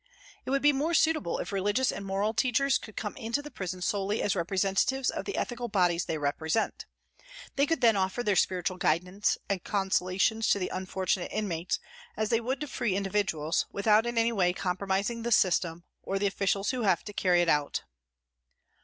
[0.47, 3.83] It would be more suitable if religious and moral teachers could come into the prison
[3.83, 6.87] solely as representatives of the ethical bodies they repre sent.
[7.55, 11.79] They could then offer their spiritual guidance and consolations to the unfortunate inmates,
[12.17, 16.25] as they would to free individuals, without in any way compromising the" system" or the
[16.25, 17.83] officials who have to carry it out.